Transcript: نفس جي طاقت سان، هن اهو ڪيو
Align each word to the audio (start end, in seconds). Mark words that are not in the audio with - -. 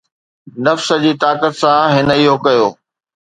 نفس 0.65 0.87
جي 1.03 1.11
طاقت 1.23 1.53
سان، 1.61 1.83
هن 1.95 2.07
اهو 2.17 2.35
ڪيو 2.45 2.67